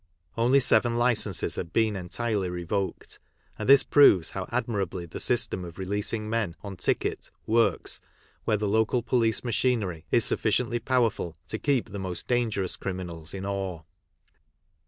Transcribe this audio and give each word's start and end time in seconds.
Only 0.35 0.59
seven 0.59 0.97
licences 0.97 1.57
had 1.57 1.71
been 1.73 1.95
entirely 1.95 2.49
revoked, 2.49 3.19
and 3.59 3.69
this 3.69 3.83
proves 3.83 4.31
how 4.31 4.47
admirably 4.51 5.05
the 5.05 5.19
system 5.19 5.63
of 5.63 5.77
releasing 5.77 6.27
men. 6.27 6.55
on 6.63 6.75
ticket 6.75 7.29
works 7.45 7.99
where 8.43 8.57
the 8.57 8.67
local 8.67 9.03
police 9.03 9.43
machinery 9.43 10.03
is 10.09 10.25
sufficiently 10.25 10.79
powerful 10.79 11.37
to 11.49 11.59
keep 11.59 11.91
the 11.91 11.99
most 11.99 12.25
dangerous 12.25 12.77
criminals 12.77 13.31
in 13.35 13.45
awe. 13.45 13.83